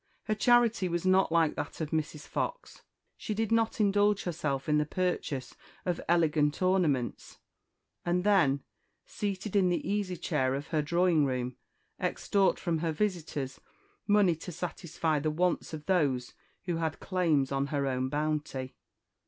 Her 0.23 0.33
charity 0.33 0.89
was 0.89 1.05
not 1.05 1.31
like 1.31 1.53
that 1.53 1.79
of 1.79 1.91
Mrs. 1.91 2.25
Fox; 2.27 2.81
she 3.17 3.35
did 3.35 3.51
not 3.51 3.79
indulge 3.79 4.23
herself 4.23 4.67
in 4.67 4.79
the 4.79 4.85
purchase 4.87 5.53
of 5.85 6.01
elegant 6.09 6.59
ornaments, 6.63 7.37
and 8.03 8.23
then, 8.23 8.63
seated 9.05 9.55
in 9.55 9.69
the 9.69 9.87
easy 9.87 10.17
chair 10.17 10.55
of 10.55 10.69
her 10.69 10.81
drawing 10.81 11.23
room, 11.27 11.55
extort 11.99 12.57
from 12.57 12.79
her 12.79 12.91
visitors 12.91 13.61
money 14.07 14.35
to 14.37 14.51
satisfy 14.51 15.19
the 15.19 15.29
wants 15.29 15.71
of 15.71 15.85
those 15.85 16.33
who 16.63 16.77
had 16.77 16.99
claims 16.99 17.51
on 17.51 17.67
her 17.67 17.85
own 17.85 18.09
bounty. 18.09 18.73